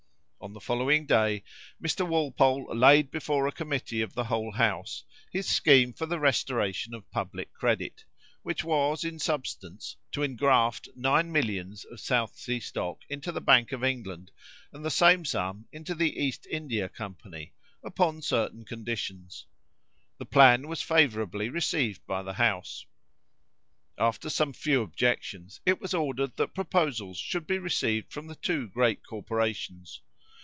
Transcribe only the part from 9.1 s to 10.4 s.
substance, to